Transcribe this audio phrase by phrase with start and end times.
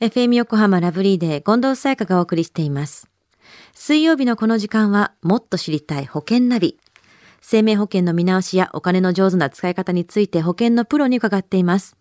[0.00, 3.10] FM 横浜ラブリーデー近藤沙耶香がお送りしています。
[3.74, 6.78] 水曜日のこの時間はもっと知りたい保険ナビ。
[7.42, 11.98] 生命保険の見直しやお金の上手な使い方について保険のプロに伺っています。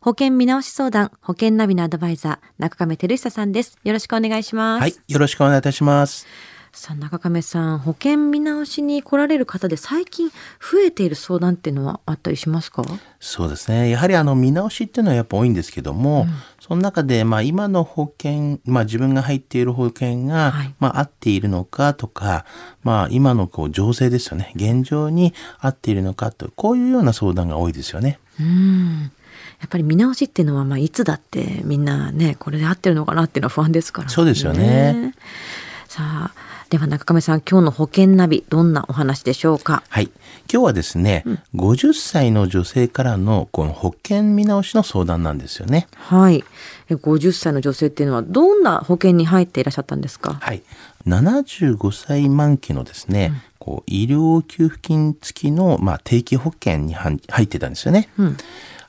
[0.00, 3.76] 保険見直し相談、保険ナビのアドバイザー、中亀照久さんです。
[3.84, 4.80] よろしくお願いします。
[4.80, 6.26] はい、よろしくお願いいたします。
[6.74, 12.82] さあ、中亀さん、保険見直しに来られる方で最近増えている相談っていうのはあったりしますか？
[13.20, 13.90] そうですね。
[13.90, 16.26] やはりあの見直しっていうのはやっぱ多いんですけども、
[16.60, 22.46] その中でまあ今の保険、まあ自分が入っている保険が、はいまあ合っているのかとか、
[22.82, 24.52] まあ今のこう情勢ですよね。
[24.56, 28.18] 現状に合っているのかと、こういうような相談が多いですよね。
[28.40, 29.12] うん。
[29.60, 35.14] やっぱり見直しっていうのは、まあ、いつだってみんなね、これで合ってるのかなっていうのは不安ですから、そうですよね。
[35.92, 36.30] さあ、
[36.70, 39.82] では中亀さん、今日の保険ナビ、どんなお話でしょうか？
[39.90, 40.10] はい。
[40.50, 41.22] 今日はですね、
[41.54, 45.88] 50歳の女性からのこの保険見直しの相談なんですよね。
[45.96, 46.44] はい。
[46.88, 50.38] え50歳の女性っていうのは、どんな保険に入っていらっしゃったんですか？
[50.40, 50.62] はい。
[51.06, 58.08] 75歳満期のですね、こう医療給付金付きの、まあ、定期保険に入ってたんですよね。
[58.16, 58.36] うん。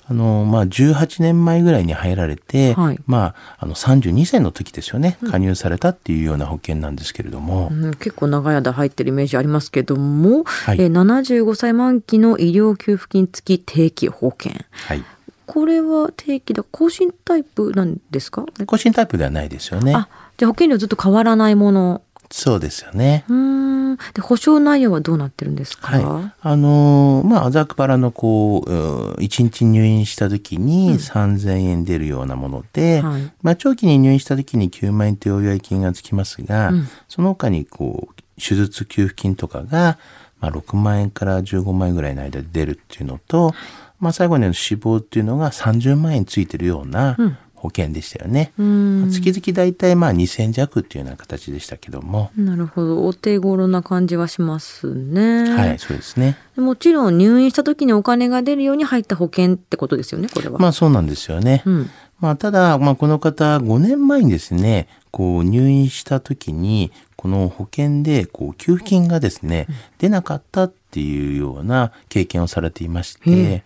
[0.06, 14.54] あの、まあ、18年前ぐらいに入られて、はいまあ、あの、32歳の時ですよね、加入されたっていうような保険なんですけれども、うん、結構長い間入ってるイメージありますけども、はいえー75歳満期の医療給付金付き定期保険。
[14.72, 15.04] はい。
[15.46, 18.46] これは定期だ、更新タイプなんですか？
[18.66, 19.94] 更新タイプではないですよね。
[19.96, 20.08] あ、
[20.38, 22.02] じゃあ保険料ずっと変わらないもの。
[22.32, 23.26] そうですよね。
[23.30, 23.83] うーん。
[24.14, 26.32] で、保証内容はどうなってるんですか、はい。
[26.42, 33.32] あのーまあ、アザークパラのこう、う1日入院した時に3000円出るようなもので、はい。
[33.42, 36.88] まあ、長期に入院した時に9万円というお祝い金がつきますが、うん。
[37.08, 39.98] その他にこう、手術給付金とかが、
[40.40, 43.54] まあ、6万円から15万円ぐらいの間で出るっていうのと、
[44.00, 48.52] まあ、最後に死亡っていうのが30万円ついてるようなうん保険でしたよね。
[48.58, 53.06] 月々だいたいまあ2000弱っていうような形でしたけども、なるほど。
[53.06, 55.50] お手頃な感じはしますね。
[55.50, 56.38] はい、そうですね。
[56.58, 60.60] もちろん入院した時にお金が出るように入った保険ってことですよね、これは。
[60.60, 61.64] まあそうなんですよね。
[61.66, 61.90] うん。
[62.24, 69.68] まあ、ただ、まあ、この方、5年前にですね、こう、入院した時に、この保険で、こう、給付金がですね、
[70.00, 73.64] 出なかったっていうような経験をされていまして、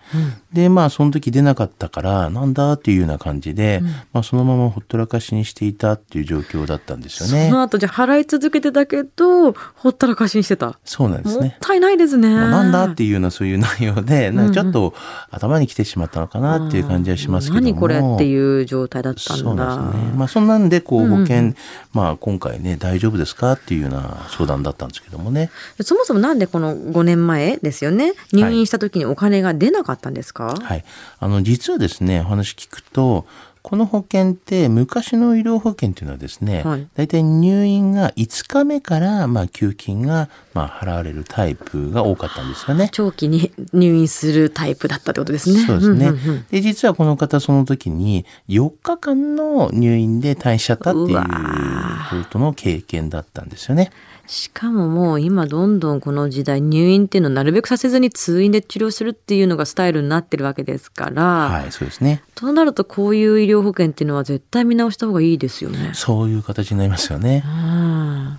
[0.53, 3.81] で、まあ、その時出なかったから、なんだっていうような感じで、
[4.13, 7.56] まあ、そのままほったらかしにしていたっていう状況だったんですよねそ。
[7.56, 10.78] の後じゃあ払い続けてたけど、ほったらかしにしてた。
[10.85, 11.57] そうなんですもっね。
[11.62, 12.29] たいないですね。
[12.29, 14.94] まあなんだっていうようなそういう内容で、なんかちょっと
[15.31, 17.62] 頭に来てしまったのかなっていう感じはしますけども。
[17.62, 19.44] 何これっていう状態だったんだ。
[19.44, 20.12] そうなんですね。
[20.16, 21.53] まあそんなんでこう保険、
[21.94, 25.50] まあ今回ね大丈夫ですかっていうような相談だったんですけどもね。
[25.81, 30.84] そもそもなんでこの5年前ですよね、入院した時にお金が出なかったんですか、はい。
[31.19, 33.25] あの実はですねお話聞くと。
[33.67, 42.88] この保険って昔の医療保険っていうのはですね、はい大体入院が5日目からまあ給付金がまあ払われるタイプが多かったんですよね。
[42.94, 45.59] 長期に入院するタイプだったってことですね。
[45.66, 46.11] そうですね。
[46.11, 53.91] んんうんで、実はこの方その時に4日間の入院で退院しちゃったっていうことの経験だったんですよね。
[54.27, 62.21] しかももう今どんどんこの時代入院っていうのをなるべくさせずに通院で治療するっていうのがスタイルになってるわけですから、はい、そうですね。
[62.35, 65.91] となるとこういう医療保険っていうのは絶対見直した方がいいですよね。
[65.93, 67.41] そういう形になりますよね。
[67.45, 68.37] あ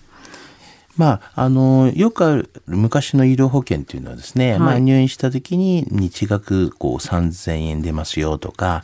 [0.98, 8.82] まあ、あの、よくある昔の医療保険っていうのはですね、はいまあ入院した時に日額こう3000円出ますよとか、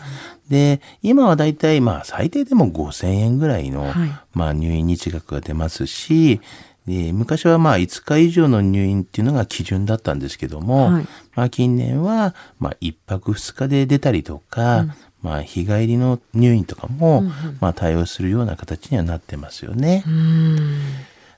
[0.48, 3.92] で、今はだいたいまあ最低でも5000円ぐらいの、はい
[4.32, 6.40] まあ入院日額が出ますし、
[6.86, 11.06] で昔はまあ5日以上の入院っていうのが基準だったんですけども、はい。
[11.34, 14.86] まあ近年はまあ1泊2日で出たりとか、
[15.22, 17.22] まあ日帰りの入院とかも、
[17.60, 20.04] まあ対応するような形にはなってますよね。
[20.06, 20.80] ーうん。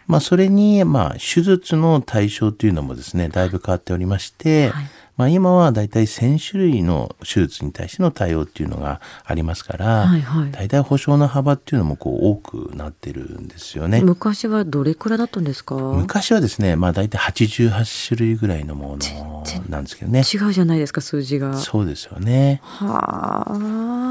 [0.07, 4.85] まあ、それに、まあ、手術の対象というのもですね、だいぶ変わっておりまして、はい
[5.17, 14.01] まあ、今はだいたい1000種類の手術に対しての対応っていうのがありますから、はいはい大体保証の幅っていうのもこう多くなってるんですよね。
[14.03, 15.75] 昔はどれくらいだったんですか？
[15.75, 20.21] 昔はですね、まあ大体88種類ぐらいのものなんですけどね。
[20.21, 21.55] 違うじゃないですか数字が。
[21.57, 22.61] そうですよね。
[22.63, 24.06] はあ。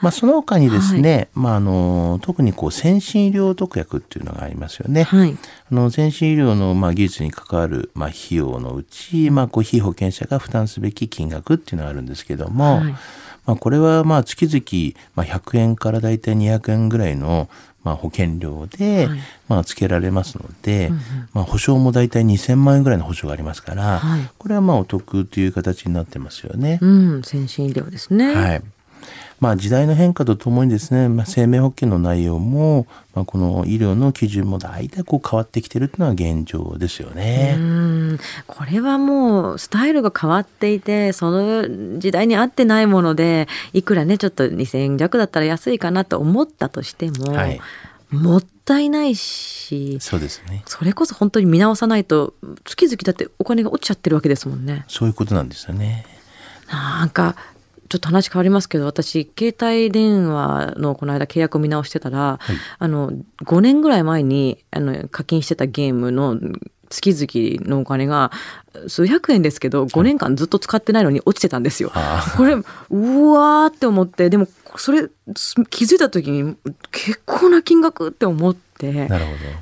[0.00, 5.02] まあその他にですね、まああの、特にこう先進医療特約っていうのがありますよね。
[5.04, 5.36] はい。
[5.70, 12.94] あの先進医療のまあ技術に関わるまあ費用のうち、まあ、こう被保険者が負担すべき金額っていうのがあるんですけども、はい
[13.48, 17.48] まあ、これはまあ月々まあ100円からだいたい200円ぐらいの
[17.82, 19.18] まあ保険料ではい
[19.48, 21.00] まあつけられますので、うんうん
[21.32, 26.78] まあ、保証もだいたい2000万円ぐらいの保証がありますから、はいこれはまあお得という形になってますよね。
[26.80, 28.34] うん、先進医療ですね。
[28.34, 28.62] はい。
[29.40, 37.54] まあ時代の変化とともにですね、まあ、生命保険の内容も、まあ、この医療の基準も大体こう変わってきてるっていうのは現状ですよね。
[37.56, 47.60] うんこれはもうスタイルが変わっていてその時代に合ってないものでいくらねちょっと2,000円弱だったら安いかなと思ったとしても、はい
[48.10, 50.62] もったいないしそうですね。
[50.66, 52.34] それこそ本当に見直さないと
[52.64, 54.84] 月々だってお金が落ちちゃってるわけですもんね。
[54.88, 56.06] そういうことなんですよね。
[56.70, 57.36] なんか
[57.88, 62.38] ちょっと話変わりますけど私携帯電話のこの間契約を見直してたら、
[62.78, 63.12] あの
[63.44, 66.38] 5年ぐらい前にあの課金してたゲームの
[66.90, 68.30] 月々のお金が
[68.86, 71.90] 数百円ですけど5年間ずっと使ってないのに落ちてたんですよ。
[71.94, 72.58] あこれう
[73.32, 74.46] わーって思ってでも
[74.76, 75.08] それ
[75.70, 76.56] 気づいた時に
[76.90, 78.68] 結構な金額って思って。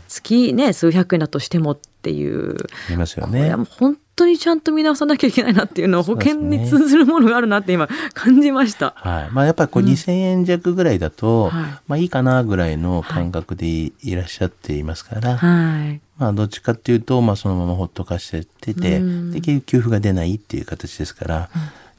[0.08, 2.56] 月ね数百円だとしてもっていう
[2.88, 3.55] ありますよね。
[3.56, 8.94] もう本当にちゃんと見直さなきゃいけないなっていうのを保険に通ずるものがあるなって今感じました。
[8.97, 9.31] はい。
[9.31, 11.53] まあやっぱりこううん2000円弱ぐらいだと、はい
[11.87, 16.00] まあいいかなぐらいの感覚でいらっしゃっていますから、はい。
[16.19, 21.50] まあどっちかっていうと、まあそのままほっとかしてってて、うんで給付が出ないっていう形ですから、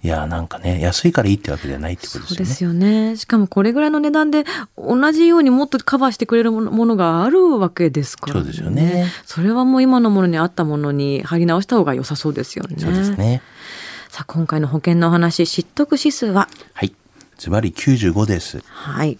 [0.03, 2.35] いやなんかね、安いからいいってわけではないってことですよね。
[2.37, 3.17] そうですよね。
[3.17, 4.45] しかもこれぐらいの値段で
[4.77, 9.07] 同じようにもっとカバーしてくれるものがあるわけですからそうですよね。
[9.25, 12.75] それはもう今のものに合ったものに貼り直した方が良さそうですよね。
[12.77, 13.41] そうですね。
[14.09, 16.47] さあ今回の保険のお話、知得指数は？
[16.73, 16.93] はい。
[17.37, 18.63] ズバリ95です。
[18.67, 19.17] はい。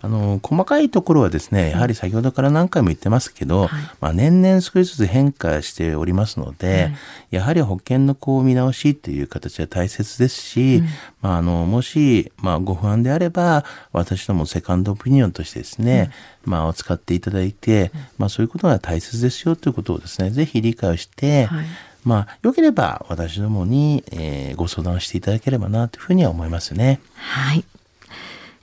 [0.00, 3.70] あの、細かいところはですね、やはり先ほどから何回も言ってますけど、はい。
[4.00, 6.92] まあ年々少しずつ変化しておりますので、
[7.30, 10.82] やはり保険のこう見直しっていう形は大切ですし、
[11.22, 16.10] まああの、もし、まあご不安であれば、私どもセカンドオピニオンとしてですね、
[16.44, 21.66] まあを使っていただいて、まあそういうことが大切ですよということをですね、ぜひ理解をして、はい。
[22.06, 27.00] まあ、良ければ私どもに、えーご相談していただければなというふうには思いますね。
[27.16, 27.64] はい。